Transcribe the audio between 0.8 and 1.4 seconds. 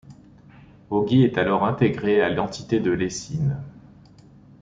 Ogy est